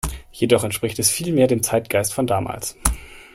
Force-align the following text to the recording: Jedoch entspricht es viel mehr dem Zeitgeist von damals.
Jedoch 0.31 0.63
entspricht 0.63 0.97
es 0.97 1.11
viel 1.11 1.31
mehr 1.31 1.45
dem 1.45 1.61
Zeitgeist 1.61 2.15
von 2.15 2.25
damals. 2.25 2.75